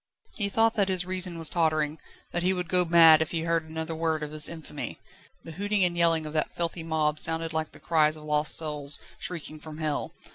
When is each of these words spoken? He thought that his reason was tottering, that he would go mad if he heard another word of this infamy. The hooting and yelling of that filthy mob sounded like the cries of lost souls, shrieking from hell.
He 0.33 0.49
thought 0.49 0.73
that 0.73 0.89
his 0.89 1.05
reason 1.05 1.37
was 1.37 1.47
tottering, 1.47 1.99
that 2.31 2.41
he 2.41 2.53
would 2.53 2.67
go 2.67 2.85
mad 2.85 3.21
if 3.21 3.29
he 3.29 3.41
heard 3.41 3.69
another 3.69 3.93
word 3.93 4.23
of 4.23 4.31
this 4.31 4.49
infamy. 4.49 4.97
The 5.43 5.51
hooting 5.51 5.83
and 5.83 5.95
yelling 5.95 6.25
of 6.25 6.33
that 6.33 6.55
filthy 6.55 6.81
mob 6.81 7.19
sounded 7.19 7.53
like 7.53 7.71
the 7.71 7.79
cries 7.79 8.17
of 8.17 8.23
lost 8.23 8.55
souls, 8.55 8.97
shrieking 9.19 9.59
from 9.59 9.77
hell. 9.77 10.15